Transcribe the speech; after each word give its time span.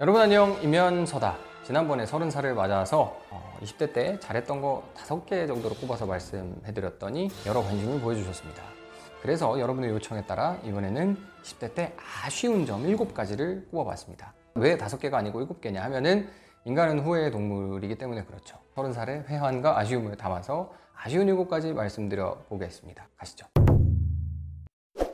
여러분 0.00 0.20
안녕 0.20 0.56
이면서다. 0.62 1.36
지난번에 1.64 2.04
30살을 2.04 2.54
맞아서 2.54 3.20
어, 3.30 3.58
20대 3.62 3.92
때 3.92 4.16
잘했던 4.20 4.60
거 4.60 4.84
5개 4.94 5.48
정도로 5.48 5.74
꼽아서 5.74 6.06
말씀해드렸더니 6.06 7.28
여러 7.46 7.60
관심을 7.64 8.00
보여주셨습니다. 8.00 8.62
그래서 9.20 9.58
여러분의 9.58 9.90
요청에 9.90 10.24
따라 10.24 10.56
이번에는 10.62 11.16
10대 11.42 11.74
때 11.74 11.96
아쉬운 12.22 12.64
점 12.64 12.84
7가지를 12.84 13.68
꼽아봤습니다. 13.72 14.34
왜 14.54 14.78
5개가 14.78 15.14
아니고 15.14 15.44
7개냐 15.48 15.78
하면은 15.78 16.28
인간은 16.64 17.00
후회의 17.00 17.32
동물이기 17.32 17.98
때문에 17.98 18.22
그렇죠. 18.22 18.56
30살의 18.76 19.26
회한과 19.26 19.80
아쉬움을 19.80 20.16
담아서 20.16 20.72
아쉬운 20.94 21.26
7가지 21.26 21.72
말씀드려 21.72 22.38
보겠습니다. 22.48 23.08
가시죠 23.16 23.48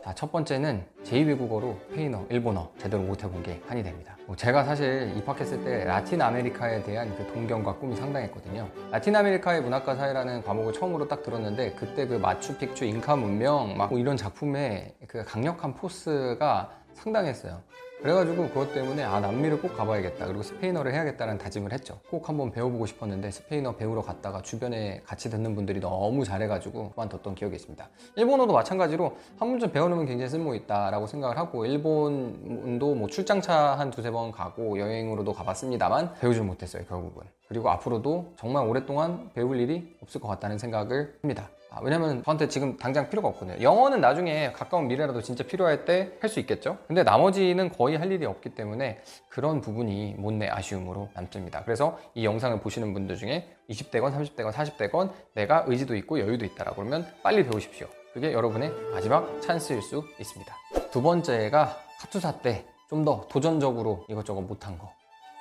자, 0.04 0.14
첫 0.14 0.30
번째는 0.30 0.84
제2외국어로 1.04 1.76
스페인어, 1.88 2.26
일본어 2.28 2.70
제대로 2.76 3.02
못해본 3.04 3.42
게 3.42 3.62
한이 3.66 3.82
됩니다. 3.82 4.14
뭐 4.26 4.36
제가 4.36 4.62
사실 4.62 5.10
입학했을 5.16 5.64
때 5.64 5.84
라틴 5.84 6.20
아메리카에 6.20 6.82
대한 6.82 7.16
그 7.16 7.26
동경과 7.32 7.76
꿈이 7.76 7.96
상당했거든요. 7.96 8.68
라틴 8.90 9.16
아메리카의 9.16 9.62
문학과 9.62 9.94
사회라는 9.96 10.42
과목을 10.42 10.74
처음으로 10.74 11.08
딱 11.08 11.22
들었는데 11.22 11.72
그때 11.72 12.06
그 12.06 12.16
마추픽추 12.16 12.84
잉카 12.84 13.16
문명 13.16 13.78
막 13.78 13.88
뭐 13.88 13.98
이런 13.98 14.18
작품의 14.18 14.94
그 15.06 15.24
강력한 15.24 15.72
force가 15.74 16.70
상당했어요. 16.92 17.62
그래가지고 18.04 18.48
그것 18.50 18.74
때문에 18.74 19.02
아 19.02 19.18
남미를 19.18 19.62
꼭 19.62 19.74
가봐야겠다. 19.78 20.26
그리고 20.26 20.42
스페인어를 20.42 20.92
해야겠다는 20.92 21.38
다짐을 21.38 21.72
했죠. 21.72 21.98
꼭 22.10 22.28
한번 22.28 22.50
배워보고 22.50 22.84
싶었는데 22.84 23.30
스페인어 23.30 23.76
배우러 23.76 24.02
갔다가 24.02 24.42
주변에 24.42 25.00
같이 25.06 25.30
듣는 25.30 25.54
분들이 25.54 25.80
너무 25.80 26.22
잘해가지고 26.22 26.90
그만뒀던 26.90 27.34
기억이 27.34 27.56
있습니다. 27.56 27.88
일본어도 28.16 28.52
마찬가지로 28.52 29.16
한 29.38 29.48
번쯤 29.48 29.72
배워놓으면 29.72 30.04
굉장히 30.04 30.28
쓸모 30.28 30.54
있다 30.54 30.90
라고 30.90 31.06
생각을 31.06 31.38
하고 31.38 31.64
일본도 31.64 32.94
뭐 32.94 33.08
출장차 33.08 33.78
한 33.78 33.90
두세 33.90 34.10
번 34.10 34.30
가고 34.32 34.78
여행으로도 34.78 35.32
가봤습니다만 35.32 36.12
배우질 36.20 36.42
못했어요 36.42 36.84
결국은. 36.84 37.22
그리고 37.48 37.70
앞으로도 37.70 38.34
정말 38.36 38.68
오랫동안 38.68 39.30
배울 39.32 39.58
일이 39.58 39.96
없을 40.02 40.20
것 40.20 40.28
같다는 40.28 40.58
생각을 40.58 41.16
합니다. 41.22 41.48
아, 41.63 41.63
왜냐면 41.82 42.22
저한테 42.24 42.48
지금 42.48 42.76
당장 42.76 43.08
필요가 43.10 43.28
없거든요. 43.28 43.60
영어는 43.62 44.00
나중에 44.00 44.52
가까운 44.52 44.88
미래라도 44.88 45.22
진짜 45.22 45.44
필요할 45.44 45.84
때 45.84 46.18
할 46.20 46.28
수 46.30 46.40
있겠죠. 46.40 46.78
근데 46.86 47.02
나머지는 47.02 47.70
거의 47.70 47.96
할 47.96 48.10
일이 48.12 48.26
없기 48.26 48.50
때문에 48.54 49.00
그런 49.28 49.60
부분이 49.60 50.14
못내 50.18 50.48
아쉬움으로 50.48 51.10
남습니다. 51.14 51.62
그래서 51.64 51.98
이 52.14 52.24
영상을 52.24 52.58
보시는 52.60 52.92
분들 52.94 53.16
중에 53.16 53.48
20대건 53.70 54.12
30대건 54.14 54.52
40대건 54.52 55.10
내가 55.34 55.64
의지도 55.66 55.94
있고 55.96 56.18
여유도 56.20 56.44
있다라고 56.44 56.76
그러면 56.76 57.06
빨리 57.22 57.44
배우십시오. 57.44 57.86
그게 58.12 58.32
여러분의 58.32 58.70
마지막 58.92 59.40
찬스일 59.42 59.82
수 59.82 60.04
있습니다. 60.20 60.54
두 60.90 61.02
번째가 61.02 61.76
카투사 62.00 62.38
때 62.42 62.64
좀 62.88 63.04
더 63.04 63.26
도전적으로 63.28 64.04
이것저것 64.08 64.42
못한 64.42 64.78
거. 64.78 64.92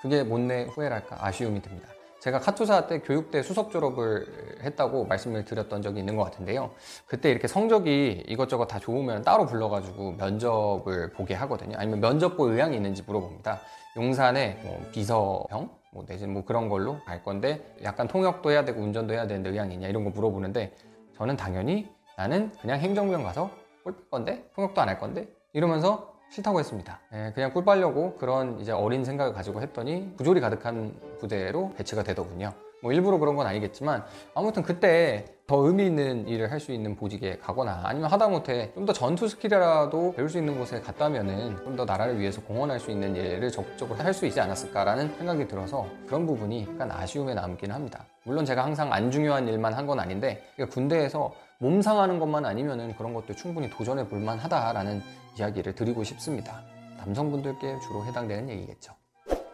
그게 0.01 0.23
못내 0.23 0.63
후회랄까 0.63 1.17
아쉬움이 1.19 1.61
듭니다. 1.61 1.89
제가 2.23 2.39
카투사 2.39 2.87
때 2.87 2.99
교육대 2.99 3.43
수석 3.43 3.69
졸업을 3.69 4.25
했다고 4.63 5.03
말씀을 5.07 5.43
드렸던 5.43 5.81
적이 5.81 5.99
있는 5.99 6.15
것 6.15 6.23
같은데요. 6.23 6.71
그때 7.05 7.29
이렇게 7.29 7.49
성적이 7.49 8.23
이것저것 8.27 8.65
다 8.67 8.79
좋으면 8.79 9.23
따로 9.23 9.45
불러가지고 9.45 10.13
면접을 10.13 11.11
보게 11.11 11.33
하거든요. 11.33 11.75
아니면 11.77 11.99
면접 11.99 12.37
볼 12.37 12.53
의향이 12.53 12.77
있는지 12.77 13.03
물어봅니다. 13.05 13.59
용산에 13.97 14.57
뭐 14.63 14.89
비서형 14.93 15.69
뭐 15.91 16.05
내지는 16.07 16.31
뭐 16.31 16.45
그런 16.45 16.69
걸로 16.69 16.97
갈 17.03 17.21
건데 17.25 17.75
약간 17.83 18.07
통역도 18.07 18.51
해야 18.51 18.63
되고 18.63 18.81
운전도 18.81 19.13
해야 19.13 19.27
되는데 19.27 19.49
의향이 19.49 19.73
있냐 19.73 19.89
이런 19.89 20.05
거 20.05 20.09
물어보는데 20.11 20.73
저는 21.17 21.35
당연히 21.35 21.89
나는 22.15 22.53
그냥 22.61 22.79
행정병 22.79 23.23
가서 23.23 23.51
꿀 23.83 23.96
빨 23.96 24.09
건데 24.09 24.49
통역도 24.55 24.79
안 24.79 24.87
할 24.87 24.97
건데 24.97 25.27
이러면서 25.51 26.12
싫다고 26.33 26.59
했습니다. 26.59 26.99
예, 27.13 27.31
그냥 27.35 27.53
꿀 27.53 27.63
빨려고 27.63 28.15
그런 28.15 28.59
이제 28.59 28.71
어린 28.71 29.05
생각을 29.05 29.33
가지고 29.33 29.61
했더니 29.61 30.13
부조리 30.17 30.41
가득한 30.41 30.95
부대로 31.19 31.71
배치가 31.77 32.01
되더군요. 32.03 32.53
뭐 32.81 32.91
일부러 32.91 33.17
그런 33.19 33.35
건 33.35 33.45
아니겠지만 33.47 34.03
아무튼 34.33 34.63
그때 34.63 35.25
더 35.47 35.57
의미 35.57 35.85
있는 35.85 36.27
일을 36.27 36.51
할 36.51 36.59
수 36.59 36.71
있는 36.71 36.95
보직에 36.95 37.37
가거나 37.37 37.81
아니면 37.85 38.09
하다못해 38.11 38.71
좀 38.73 38.85
더 38.85 38.91
전투 38.93 39.27
skill이라도 39.27 40.13
배울 40.15 40.27
수 40.27 40.37
있는 40.39 40.57
곳에 40.57 40.81
갔다면은 40.81 41.57
좀 41.63 41.75
더 41.75 41.85
나라를 41.85 42.19
위해서 42.19 42.41
공헌할 42.41 42.79
수 42.79 42.89
있는 42.91 43.15
일을 43.15 43.51
적극적으로 43.51 43.99
할 43.99 44.11
수 44.13 44.25
있지 44.25 44.41
않았을까라는 44.41 45.15
생각이 45.17 45.47
들어서 45.47 45.85
그런 46.07 46.25
부분이 46.25 46.67
약간 46.73 46.91
아쉬움에 46.91 47.35
남긴 47.35 47.71
합니다. 47.71 48.05
물론 48.25 48.45
제가 48.45 48.63
항상 48.63 48.91
안 48.93 49.11
중요한 49.11 49.47
일만 49.47 49.73
한 49.73 49.85
건 49.85 49.99
아닌데 49.99 50.41
군대에서 50.71 51.33
몸 51.59 51.81
상하는 51.81 52.19
것만 52.19 52.45
아니면은 52.45 52.95
그런 52.95 53.13
것도 53.13 53.35
충분히 53.35 53.69
도전해 53.69 54.07
볼 54.07 54.19
만하다라는 54.19 55.01
이야기를 55.37 55.75
드리고 55.75 56.03
싶습니다. 56.03 56.61
남성분들께 56.97 57.79
주로 57.81 58.05
해당되는 58.05 58.49
얘기겠죠. 58.49 58.93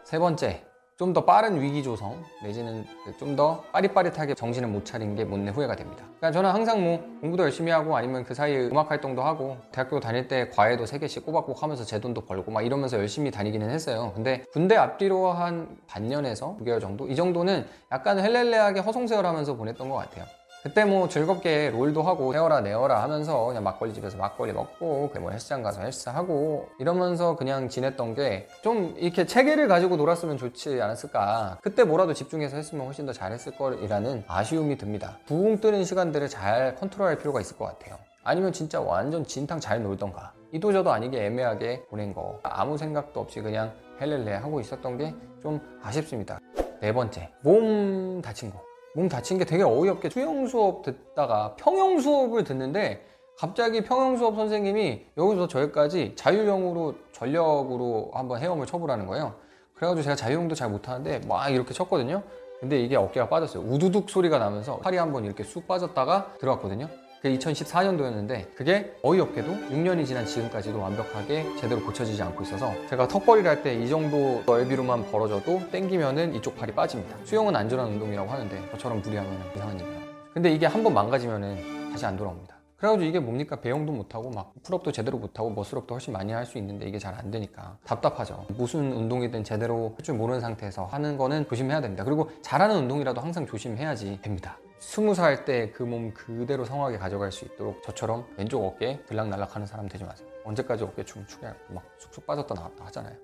세 0.04 0.20
번째, 0.20 0.64
좀 1.00 1.14
더 1.14 1.24
빠른 1.24 1.62
위기 1.62 1.82
조성 1.82 2.22
내지는 2.44 2.86
좀 3.18 3.38
더 3.38 3.64
빠릿빠릿하게 3.72 4.34
정신을 4.36 4.68
못 4.68 4.84
차린 4.84 5.16
게 5.16 5.24
못내 5.24 5.52
후회가 5.52 5.78
됩니다. 5.78 6.04
그러니까 6.18 6.32
저는 6.32 6.50
항상 6.52 6.84
뭐 6.84 7.00
공부도 7.22 7.44
열심히 7.44 7.72
하고 7.72 7.96
아니면 7.96 8.26
그 8.26 8.34
사이에 8.34 8.68
음악 8.68 8.92
활동도 8.92 9.24
하고 9.24 9.56
대학교 9.72 10.02
다닐 10.02 10.28
때 10.28 10.50
과외도 10.50 10.86
세 10.86 11.00
개씩 11.00 11.26
꼬박꼬박 11.26 11.64
하면서 11.64 11.86
제 11.86 12.02
돈도 12.02 12.22
벌고 12.26 12.52
막 12.52 12.66
이러면서 12.66 12.98
열심히 12.98 13.32
다니기는 13.32 13.70
했어요. 13.70 14.12
근데 14.14 14.44
군대 14.52 14.76
앞뒤로 14.76 15.32
한 15.32 15.78
반년에서 15.88 16.58
9개월 16.60 16.82
정도 16.82 17.08
이 17.08 17.16
정도는 17.16 17.66
약간 17.94 18.20
헬렐레하게 18.20 18.82
허송세월하면서 18.82 19.56
보냈던 19.56 19.88
것 19.90 19.96
같아요. 19.96 20.26
그때 20.62 20.84
뭐 20.84 21.08
즐겁게 21.08 21.70
롤도 21.70 22.02
하고 22.02 22.34
세어라 22.34 22.60
내어라 22.62 23.02
하면서 23.02 23.46
그냥 23.46 23.64
막걸리 23.64 23.94
집에서 23.94 24.18
막걸리 24.18 24.52
먹고 24.52 25.10
뭐 25.20 25.32
헬스장 25.32 25.64
가서 25.64 25.82
헬스하고 25.82 26.68
이러면서 26.80 27.36
그냥 27.38 27.70
지냈던 27.70 28.14
게 28.16 28.48
좀 28.62 28.94
이렇게 28.98 29.26
체계를 29.26 29.68
가지고 29.70 29.96
놀았으면 29.96 30.38
좋지 30.38 30.82
않았을까. 30.82 31.60
그때 31.62 31.84
뭐라도 31.86 32.14
집중해서 32.14 32.58
했으면 32.58 32.86
훨씬 32.86 33.06
더 33.06 33.14
잘했을 33.14 33.56
거라는 33.56 34.24
아쉬움이 34.28 34.78
듭니다. 34.78 35.18
붕 35.26 35.60
뜨는 35.62 35.86
시간들을 35.86 36.28
잘 36.28 36.76
컨트롤할 36.76 37.18
필요가 37.18 37.40
있을 37.40 37.58
것 37.58 37.66
같아요. 37.66 37.98
아니면 38.24 38.52
진짜 38.52 38.82
완전 38.82 39.26
진탕 39.26 39.60
잘 39.62 39.82
놀던가. 39.82 40.34
이도저도 40.52 40.92
아니게 40.92 41.26
애매하게 41.26 41.86
보낸 41.90 42.14
거. 42.14 42.40
아무 42.44 42.78
생각도 42.78 43.22
없이 43.22 43.40
그냥 43.42 43.72
헬렐레 44.02 44.36
하고 44.36 44.60
있었던 44.60 44.98
게 44.98 45.14
좀 45.42 45.58
아쉽습니다. 45.82 46.38
네 46.82 46.92
번째 46.92 47.30
몸 47.44 48.22
다친 48.22 48.52
거 48.52 48.62
몸 48.94 49.08
다친 49.08 49.38
게 49.38 49.46
되게 49.46 49.64
어이없게 49.64 50.10
수영 50.10 50.48
수업 50.48 50.84
듣다가 50.84 51.56
평영 51.58 52.00
수업을 52.00 52.44
듣는데 52.44 53.06
갑자기 53.38 53.84
평영 53.84 54.18
수업 54.18 54.36
선생님이 54.36 55.06
여기서 55.18 55.48
저기까지 55.48 56.14
자유형으로 56.16 56.96
전력으로 57.14 58.12
한번 58.14 58.42
헤엄을 58.42 58.66
쳐보라는 58.66 59.06
거예요. 59.08 59.34
그래가지고 59.76 60.04
제가 60.04 60.16
자유형도 60.16 60.56
잘 60.56 60.70
못하는데 60.70 61.22
막 61.28 61.50
이렇게 61.50 61.74
쳤거든요. 61.74 62.22
근데 62.60 62.82
이게 62.82 62.98
어깨가 62.98 63.30
빠졌어요. 63.30 63.64
우두둑 63.64 64.10
소리가 64.10 64.38
나면서 64.40 64.78
팔이 64.80 64.98
한번 64.98 65.24
이렇게 65.24 65.44
쑥 65.44 65.68
빠졌다가 65.68 66.34
들어갔거든요. 66.40 66.90
그게 67.22 67.38
2014년도였는데 67.38 68.56
그게 68.56 68.96
어이없게도 69.04 69.52
6년이 69.52 70.06
지난 70.06 70.26
지금까지도 70.26 70.80
완벽하게 70.80 71.56
제대로 71.58 71.82
고쳐지지 71.84 72.22
않고 72.24 72.44
있어서 72.44 72.72
제가 72.90 73.08
턱걸이를 73.08 73.50
할 73.50 73.64
때 73.64 73.74
이 73.76 73.90
정도 73.90 74.42
넓이로만 74.46 75.12
벌어져도 75.12 75.62
땡기면은 75.70 76.34
이쪽 76.36 76.56
팔이 76.58 76.72
빠집니다. 76.74 77.18
수영은 77.26 77.56
안전한 77.56 77.88
운동이라고 77.88 78.30
하는데 78.30 78.70
저처럼 78.72 79.02
무리하면 79.02 79.32
이상한 79.56 79.78
일이야. 79.80 80.00
근데 80.34 80.52
이게 80.52 80.66
한번 80.66 80.94
망가지면은 80.94 81.92
다시 81.92 82.06
안 82.06 82.16
돌아옵니다. 82.16 82.56
그래가지고 82.78 83.04
이게 83.04 83.20
뭡니까 83.20 83.58
배영도 83.60 83.92
못하고 83.92 84.30
막 84.30 84.54
풀업도 84.64 84.94
제대로 84.94 85.18
못하고 85.18 85.50
머슬업도 85.50 85.94
훨씬 85.96 86.14
많이 86.14 86.32
할 86.32 86.46
수 86.46 86.58
있는데 86.58 86.88
이게 86.88 86.98
잘 86.98 87.14
안 87.14 87.30
되니까 87.30 87.78
답답하죠 87.84 88.46
무슨 88.56 88.94
운동이든 88.94 89.44
제대로 89.44 89.94
할 89.98 90.04
줄 90.06 90.16
모르는 90.16 90.40
상태에서 90.40 90.86
하는 90.86 91.18
거는 91.18 91.46
조심해야 91.50 91.82
됩니다 91.82 92.06
그리고 92.06 92.30
잘하는 92.42 92.78
운동이라도 92.78 93.20
항상 93.20 93.46
조심해야지 93.46 94.20
됩니다 94.22 94.58
스무 94.80 95.14
살 95.14 95.44
때 95.46 95.72
그 95.72 95.84
몸 95.84 96.14
그대로 96.14 96.64
성하게 96.66 96.98
가져갈 96.98 97.32
수 97.32 97.46
있도록 97.46 97.84
저처럼 97.84 98.26
왼쪽 98.38 98.66
어깨 98.66 99.00
들락날락 99.08 99.56
하는 99.56 99.68
사람 99.68 99.88
되지 99.90 100.04
마세요. 100.06 100.28
언제까지 100.46 100.84
어깨춤 100.86 101.26
추게 101.28 101.48
막 101.70 101.84
쑥쑥 101.98 102.26
빠졌다 102.26 102.54
나왔다 102.56 102.86
하잖아요. 102.86 103.16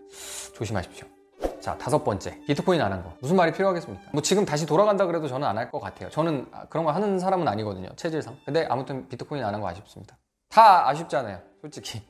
조심하십시오. 0.53 1.07
자 1.61 1.77
다섯 1.77 2.03
번째. 2.03 2.37
비트코인 2.45 2.81
안 2.81 2.91
한 2.91 3.03
거. 3.03 3.13
무슨 3.21 3.35
말이 3.37 3.51
필요하겠습니까? 3.53 4.09
뭐 4.11 4.21
지금 4.21 4.45
다시 4.45 4.65
돌아간다 4.65 5.05
그래도 5.05 5.27
저는 5.27 5.47
안 5.47 5.57
할 5.57 5.71
것 5.71 5.79
같아요. 5.79 6.09
저는 6.09 6.45
그런 6.69 6.85
거 6.85 6.91
하는 6.91 7.17
사람은 7.19 7.47
아니거든요 7.47 7.89
체질상. 7.95 8.37
근데 8.45 8.65
아무튼 8.69 9.07
비트코인 9.07 9.43
안 9.43 9.53
한 9.53 9.61
거 9.61 9.67
아쉽습니다. 9.69 10.17
다 10.49 10.87
아쉽잖아요 10.89 11.39
솔직히. 11.61 12.01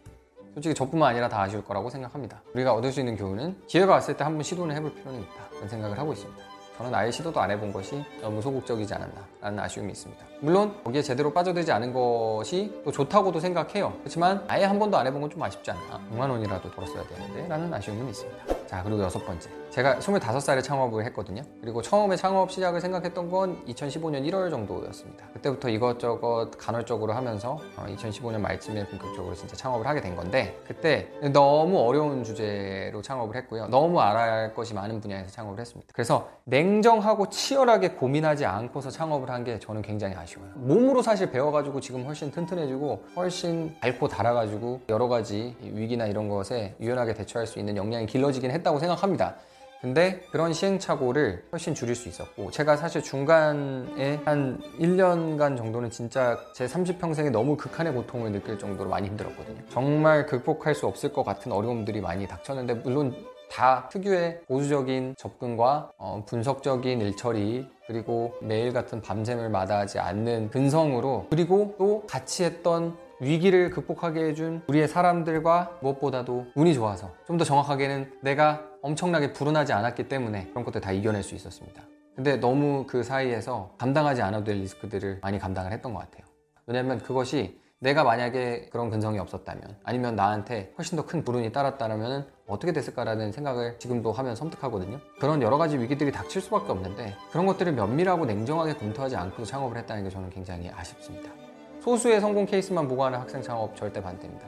솔직히 0.53 0.73
저뿐만 0.73 1.09
아니라 1.11 1.27
다 1.29 1.41
아쉬울 1.41 1.63
거라고 1.63 1.89
생각합니다. 1.89 2.41
우리가 2.53 2.73
얻을 2.73 2.91
수 2.91 2.99
있는 2.99 3.15
교훈은 3.17 3.61
기회가 3.67 3.93
왔을 3.93 4.15
때 4.17 4.23
한번 4.23 4.41
시도는 4.41 4.75
해볼 4.75 4.95
필요는 4.95 5.21
있다 5.21 5.49
그런 5.51 5.67
생각을 5.69 5.99
하고 5.99 6.13
있습니다 6.13 6.54
저는 6.77 6.93
아예 6.93 7.09
시도도 7.09 7.39
안 7.39 7.49
해본 7.51 7.71
것이 7.71 8.03
너무 8.21 8.41
소극적이지 8.41 8.93
않았나 8.93 9.25
라는 9.41 9.59
아쉬움이 9.59 9.91
있습니다. 9.93 10.25
물론 10.41 10.75
거기에 10.83 11.01
제대로 11.01 11.31
빠져들지 11.31 11.71
않은 11.71 11.93
것이 11.93 12.81
또 12.83 12.91
좋다고도 12.91 13.39
생각해요. 13.39 13.93
그렇지만 13.99 14.43
아예 14.47 14.65
한 14.65 14.77
번도 14.77 14.97
안 14.97 15.07
해본 15.07 15.21
건 15.21 15.29
좀 15.29 15.41
아쉽지 15.41 15.71
않나. 15.71 15.99
6만 16.13 16.29
원이라도 16.29 16.69
벌었어야 16.71 17.03
되는데 17.07 17.47
라는 17.47 17.73
아쉬움은 17.73 18.09
있습니다. 18.09 18.64
자 18.67 18.75
자, 18.77 18.83
그리고 18.83 19.01
여섯 19.01 19.25
번째. 19.25 19.49
제가 19.69 19.95
25살에 19.95 20.63
창업을 20.63 21.03
했거든요. 21.05 21.41
그리고 21.59 21.81
처음에 21.81 22.15
창업 22.15 22.49
시작을 22.49 22.79
생각했던 22.79 23.29
건 23.29 23.65
2015년 23.65 24.25
1월 24.29 24.49
정도였습니다. 24.49 25.25
그때부터 25.33 25.67
이것저것 25.67 26.51
간헐적으로 26.57 27.11
하면서 27.11 27.59
2015년 27.75 28.35
어, 28.35 28.39
말쯤에 28.39 28.85
본격적으로 28.85 29.35
진짜 29.35 29.55
창업을 29.57 29.85
하게 29.85 29.99
된 29.99 30.15
건데 30.15 30.57
그때 30.65 31.09
너무 31.33 31.79
어려운 31.79 32.23
주제로 32.23 33.01
창업을 33.01 33.35
했고요. 33.35 33.67
너무 33.67 33.99
알아야 33.99 34.31
할 34.31 34.53
것이 34.53 34.73
많은 34.73 35.01
분야에서 35.01 35.29
창업을 35.29 35.59
했습니다. 35.59 35.91
그래서 35.93 36.29
냉정하고 36.45 37.29
치열하게 37.29 37.89
고민하지 37.91 38.45
않고서 38.45 38.89
창업을 38.89 39.29
한 39.29 39.45
게 39.45 39.59
저는 39.59 39.83
굉장히 39.83 40.15
아쉬워요. 40.15 40.49
몸으로 40.55 41.03
사실 41.03 41.29
배워가지고 41.29 41.79
지금 41.79 42.03
훨씬 42.05 42.31
튼튼해지고 42.31 43.03
훨씬 43.15 43.75
닳고 43.79 44.07
달아가지고 44.07 44.81
여러 44.89 45.07
가지 45.07 45.55
위기나 45.61 46.07
이런 46.07 46.29
것에 46.29 46.75
유연하게 46.79 47.13
대처할 47.13 47.45
수 47.45 47.59
있는 47.59 47.77
역량이 47.77 48.07
길러지긴 48.07 48.49
했다고 48.55 48.79
생각합니다. 48.79 49.35
근데 49.81 50.21
그런 50.31 50.51
시행착오를 50.51 51.43
훨씬 51.51 51.75
줄일 51.75 51.95
수 51.95 52.09
있었고 52.09 52.49
제가 52.49 52.75
사실 52.75 53.03
중간에 53.03 54.19
한 54.25 54.59
1년간 54.79 55.55
정도는 55.57 55.91
진짜 55.91 56.39
제 56.55 56.65
30평생에 56.65 57.29
너무 57.29 57.55
극한의 57.55 57.93
고통을 57.93 58.31
느낄 58.31 58.57
정도로 58.57 58.89
많이 58.89 59.07
힘들었거든요 59.09 59.61
정말 59.69 60.25
극복할 60.25 60.73
수 60.73 60.87
없을 60.87 61.13
것 61.13 61.23
같은 61.23 61.51
어려움들이 61.51 62.01
많이 62.01 62.27
닥쳤는데 62.27 62.73
물론 62.75 63.15
다 63.51 63.87
특유의 63.91 64.41
보수적인 64.47 65.15
접근과 65.17 65.91
어, 65.97 66.23
분석적인 66.25 67.01
일처리 67.01 67.69
그리고 67.85 68.33
매일 68.41 68.73
같은 68.73 69.01
밤샘을 69.01 69.49
마다하지 69.49 69.99
않는 69.99 70.49
근성으로 70.49 71.27
그리고 71.29 71.75
또 71.77 72.03
같이 72.07 72.43
했던 72.43 72.97
위기를 73.25 73.71
극복하게 73.71 74.23
해준 74.25 74.61
우리의 74.67 74.87
사람들과 74.87 75.79
무엇보다도 75.81 76.45
운이 76.55 76.75
좋아서 76.75 77.11
좀 77.25 77.35
더 77.37 77.43
정확하게는 77.43 78.19
내가 78.21 78.61
엄청나게 78.83 79.33
불운하지 79.33 79.73
않았기 79.73 80.07
때문에 80.07 80.49
그런 80.51 80.63
것들 80.63 80.79
다 80.79 80.91
이겨낼 80.91 81.23
수 81.23 81.33
있었습니다. 81.35 81.81
근데 82.15 82.37
너무 82.37 82.85
그 82.87 83.01
사이에서 83.03 83.73
감당하지 83.79 84.21
않아도 84.21 84.45
될 84.45 84.57
리스크들을 84.57 85.19
많이 85.21 85.39
감당을 85.39 85.71
했던 85.73 85.93
것 85.93 85.99
같아요. 85.99 86.23
왜냐면 86.67 86.99
그것이 86.99 87.59
내가 87.79 88.03
만약에 88.03 88.69
그런 88.71 88.89
근성이 88.91 89.17
없었다면 89.19 89.77
아니면 89.83 90.15
나한테 90.15 90.71
훨씬 90.77 90.95
더 90.95 91.05
큰 91.05 91.23
불운이 91.25 91.51
따랐다면 91.51 92.27
어떻게 92.47 92.71
됐을까라는 92.73 93.31
생각을 93.31 93.79
지금도 93.79 94.11
하면 94.13 94.35
섬뜩하거든요. 94.35 94.99
그런 95.19 95.41
여러 95.41 95.57
가지 95.57 95.77
위기들이 95.79 96.11
닥칠 96.11 96.41
수밖에 96.41 96.71
없는데 96.71 97.15
그런 97.31 97.47
것들을 97.47 97.73
면밀하고 97.73 98.25
냉정하게 98.27 98.75
검토하지 98.75 99.15
않고 99.15 99.43
창업을 99.45 99.77
했다는 99.77 100.03
게 100.03 100.09
저는 100.11 100.29
굉장히 100.29 100.69
아쉽습니다. 100.69 101.31
소수의 101.85 102.19
성공 102.19 102.47
케이스만 102.47 102.87
보고하는 102.87 103.19
학생 103.19 103.43
창업 103.43 103.75
절대 103.75 104.01
반대입니다. 104.01 104.47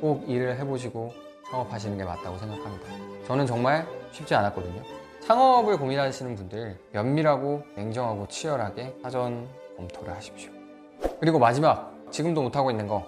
꼭 0.00 0.22
일을 0.28 0.56
해보시고 0.60 1.12
창업하시는 1.50 1.98
게 1.98 2.04
맞다고 2.04 2.38
생각합니다. 2.38 2.86
저는 3.26 3.44
정말 3.44 3.84
쉽지 4.12 4.36
않았거든요. 4.36 4.80
창업을 5.26 5.78
고민하시는 5.78 6.36
분들 6.36 6.78
면밀하고 6.92 7.64
냉정하고 7.74 8.28
치열하게 8.28 8.94
사전 9.02 9.48
검토를 9.76 10.14
하십시오. 10.14 10.52
그리고 11.18 11.40
마지막 11.40 11.92
지금도 12.12 12.40
못하고 12.40 12.70
있는 12.70 12.86
거 12.86 13.04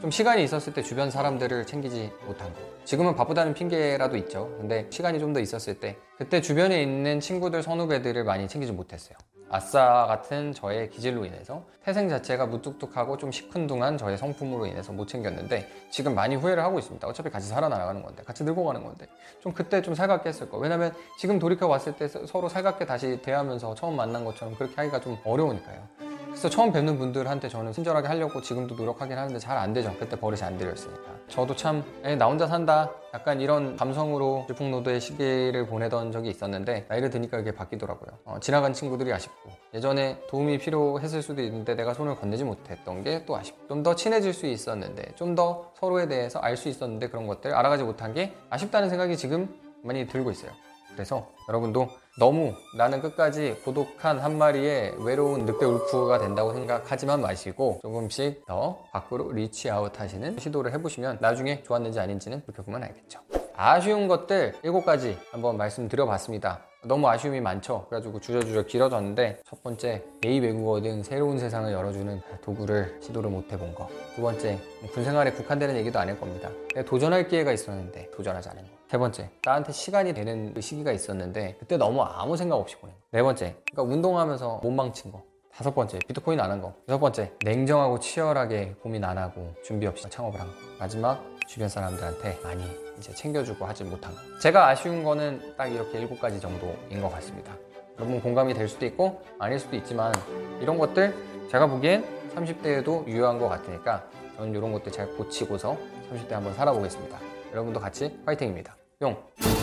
좀 0.00 0.10
시간이 0.10 0.42
있었을 0.44 0.72
때 0.72 0.82
주변 0.82 1.10
사람들을 1.10 1.66
챙기지 1.66 2.12
못한 2.26 2.52
거 2.54 2.60
지금은 2.84 3.14
바쁘다는 3.14 3.52
핑계라도 3.54 4.16
있죠 4.18 4.54
근데 4.58 4.86
시간이 4.90 5.18
좀 5.18 5.30
더 5.30 5.40
있었을 5.40 5.78
때 5.78 5.96
그때 6.18 6.40
주변에 6.40 6.82
있는 6.82 7.20
친구들 7.20 7.62
선후배들을 7.62 8.24
많이 8.24 8.48
챙기지 8.48 8.72
못했어요 8.72 9.16
아싸 9.52 10.06
같은 10.06 10.52
저의 10.54 10.90
기질로 10.90 11.24
인해서 11.24 11.64
태생 11.84 12.08
자체가 12.08 12.46
무뚝뚝하고 12.46 13.16
좀 13.16 13.30
시큰둥한 13.32 13.98
저의 13.98 14.16
성품으로 14.16 14.66
인해서 14.66 14.92
못 14.92 15.06
챙겼는데 15.08 15.68
지금 15.90 16.14
많이 16.14 16.36
후회를 16.36 16.62
하고 16.62 16.78
있습니다. 16.78 17.04
어차피 17.08 17.30
같이 17.30 17.48
살아나가는 17.48 18.00
건데 18.00 18.22
같이 18.24 18.44
늙어가는 18.44 18.84
건데 18.84 19.06
좀 19.40 19.52
그때 19.52 19.82
좀 19.82 19.96
살갑게 19.96 20.28
했을 20.28 20.48
거. 20.48 20.56
왜냐면 20.58 20.94
지금 21.18 21.40
돌이켜 21.40 21.66
봤을 21.66 21.96
때 21.96 22.06
서로 22.06 22.48
살갑게 22.48 22.86
다시 22.86 23.20
대하면서 23.22 23.74
처음 23.74 23.96
만난 23.96 24.24
것처럼 24.24 24.54
그렇게 24.54 24.76
하기가 24.76 25.00
좀 25.00 25.18
어려우니까요. 25.24 26.09
그래서 26.30 26.48
처음 26.48 26.72
뵙는 26.72 26.96
분들한테 26.98 27.48
저는 27.48 27.72
친절하게 27.72 28.08
하려고 28.08 28.40
지금도 28.40 28.74
노력하긴 28.74 29.18
하는데 29.18 29.38
잘 29.38 29.58
안 29.58 29.72
되죠. 29.74 29.94
그때 29.98 30.18
버릇이 30.18 30.42
안 30.42 30.56
들였으니까. 30.56 31.02
저도 31.28 31.54
참, 31.54 31.84
에, 32.02 32.16
나 32.16 32.26
혼자 32.26 32.46
산다. 32.46 32.90
약간 33.12 33.40
이런 33.40 33.76
감성으로 33.76 34.44
질풍노도의 34.46 35.00
시기를 35.00 35.66
보내던 35.66 36.12
적이 36.12 36.30
있었는데, 36.30 36.86
나이를 36.88 37.10
드니까 37.10 37.38
이게 37.40 37.52
바뀌더라고요. 37.52 38.18
어, 38.24 38.36
지나간 38.40 38.72
친구들이 38.72 39.12
아쉽고, 39.12 39.50
예전에 39.74 40.18
도움이 40.30 40.58
필요했을 40.58 41.20
수도 41.22 41.42
있는데 41.42 41.74
내가 41.74 41.92
손을 41.92 42.14
건네지 42.16 42.44
못했던 42.44 43.02
게 43.04 43.24
또 43.26 43.36
아쉽고, 43.36 43.68
좀 43.68 43.82
더 43.82 43.94
친해질 43.94 44.32
수 44.32 44.46
있었는데, 44.46 45.12
좀 45.16 45.34
더 45.34 45.72
서로에 45.78 46.06
대해서 46.08 46.38
알 46.38 46.56
수 46.56 46.68
있었는데 46.68 47.08
그런 47.08 47.26
것들 47.26 47.52
알아가지 47.54 47.82
못한 47.82 48.14
게 48.14 48.34
아쉽다는 48.48 48.88
생각이 48.88 49.16
지금 49.16 49.48
많이 49.82 50.06
들고 50.06 50.30
있어요. 50.30 50.52
그래서 50.94 51.28
여러분도 51.48 51.88
너무 52.20 52.52
나는 52.76 53.00
끝까지 53.00 53.62
고독한 53.64 54.18
한 54.18 54.36
마리의 54.36 54.92
외로운 54.98 55.46
늑대 55.46 55.64
wolf가 55.64 56.18
된다고 56.18 56.52
생각하지만 56.52 57.22
마시고 57.22 57.78
조금씩 57.80 58.44
더 58.44 58.84
밖으로 58.92 59.32
reach 59.32 59.73
out 59.73 59.98
하시는 59.98 60.38
시도를 60.38 60.70
해보시면 60.74 61.16
나중에 61.22 61.62
좋았는지 61.62 61.98
아닌지는 61.98 62.42
보면 62.44 62.82
알겠죠. 62.82 63.20
아쉬운 63.56 64.06
것들 64.06 64.52
7가지 64.62 65.16
한번 65.30 65.56
말씀드려봤습니다. 65.56 66.60
너무 66.84 67.08
아쉬움이 67.08 67.40
많죠. 67.40 67.86
그래가지고 67.88 68.20
주저주저 68.20 68.64
길어졌는데 68.64 69.40
첫 69.46 69.62
번째 69.62 70.04
제2외국어 70.22 70.82
등 70.82 71.02
새로운 71.02 71.38
세상을 71.38 71.72
열어주는 71.72 72.20
도구를 72.42 72.98
시도를 73.00 73.30
못 73.30 73.50
해본 73.50 73.74
거. 73.74 73.88
두 74.14 74.20
번째 74.20 74.58
군 74.92 75.04
생활에 75.04 75.32
국한되는 75.32 75.74
얘기도 75.76 75.98
안할 75.98 76.20
겁니다. 76.20 76.50
도전할 76.86 77.28
기회가 77.28 77.50
있었는데 77.50 78.10
도전하지 78.10 78.50
않은 78.50 78.62
거. 78.64 78.79
세 78.90 78.98
번째 78.98 79.30
나한테 79.44 79.70
시간이 79.70 80.14
되는 80.14 80.52
그 80.52 80.60
시기가 80.60 80.90
있었는데 80.90 81.54
그때 81.60 81.76
너무 81.76 82.02
아무 82.02 82.36
생각 82.36 82.56
없이 82.56 82.74
보낸 82.74 82.92
거. 82.96 83.00
네 83.12 83.22
번째 83.22 83.54
그러니까 83.70 83.94
운동하면서 83.94 84.58
못 84.64 84.70
망친 84.72 85.12
거. 85.12 85.22
다섯 85.54 85.72
번째 85.72 86.00
비트코인 86.08 86.40
안 86.40 86.50
한 86.50 86.60
거. 86.60 86.74
여섯 86.88 86.98
번째 86.98 87.32
냉정하고 87.44 88.00
치열하게 88.00 88.74
고민 88.82 89.04
안 89.04 89.16
하고 89.16 89.54
준비 89.62 89.86
없이 89.86 90.10
창업을 90.10 90.40
한 90.40 90.48
거. 90.48 90.54
마지막 90.80 91.24
주변 91.46 91.68
사람들한테 91.68 92.40
많이 92.42 92.64
이제 92.98 93.14
챙겨주고 93.14 93.64
하지 93.64 93.84
못한 93.84 94.12
거. 94.12 94.18
제가 94.40 94.66
아쉬운 94.66 95.04
거는 95.04 95.54
딱 95.56 95.68
이렇게 95.68 96.00
일곱 96.00 96.20
가지 96.20 96.40
정도인 96.40 97.00
것 97.00 97.10
같습니다. 97.10 97.54
여러분 97.96 98.20
공감이 98.20 98.54
될 98.54 98.66
수도 98.66 98.86
있고 98.86 99.22
아닐 99.38 99.60
수도 99.60 99.76
있지만 99.76 100.12
이런 100.60 100.78
것들 100.78 101.14
제가 101.48 101.68
보기엔 101.68 102.04
30대에도 102.34 103.06
유효한 103.06 103.38
것 103.38 103.48
같으니까 103.48 104.04
저는 104.36 104.52
이런 104.52 104.72
것들 104.72 104.90
잘 104.90 105.06
고치고서 105.16 105.76
30대 106.12 106.30
한번 106.30 106.52
살아보겠습니다. 106.54 107.20
여러분도 107.52 107.78
같이 107.78 108.20
파이팅입니다. 108.26 108.79
用。 109.00 109.59